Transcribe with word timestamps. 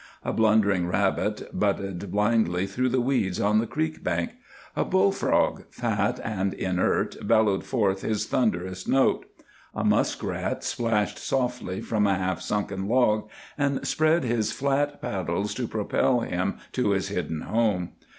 A 0.25 0.33
blundering 0.33 0.87
rabbit 0.87 1.47
butted 1.53 2.11
blindly 2.11 2.65
through 2.65 2.89
the 2.89 2.99
weeds 2.99 3.39
on 3.39 3.59
the 3.59 3.67
creek 3.67 4.03
bank; 4.03 4.31
a 4.75 4.83
bullfrog, 4.83 5.65
fat 5.69 6.19
and 6.23 6.55
inert, 6.55 7.17
bellowed 7.21 7.63
forth 7.63 8.01
his 8.01 8.25
thunderous 8.25 8.87
note; 8.87 9.27
a 9.75 9.83
muskrat 9.83 10.63
splashed 10.63 11.19
softly 11.19 11.81
from 11.81 12.07
a 12.07 12.15
half 12.17 12.41
sunken 12.41 12.87
log 12.87 13.29
and 13.59 13.87
spread 13.87 14.23
his 14.23 14.51
flat 14.51 15.03
paddles 15.03 15.53
to 15.53 15.67
propel 15.67 16.21
him 16.21 16.57
to 16.71 16.93
his 16.93 17.09
hidden 17.09 17.41
home. 17.41 17.91